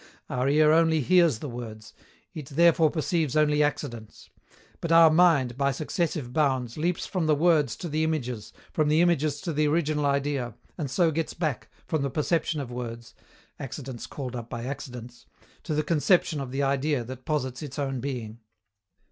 [0.31, 1.93] Our ear only hears the words:
[2.33, 4.31] it therefore perceives only accidents.
[4.79, 8.99] But our mind, by successive bounds, leaps from the words to the images, from the
[9.01, 13.13] images to the original idea, and so gets back, from the perception of words
[13.59, 15.27] accidents called up by accidents
[15.61, 18.39] to the conception of the Idea that posits its own being.